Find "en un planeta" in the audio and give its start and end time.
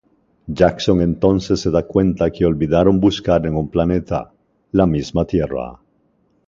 3.45-4.33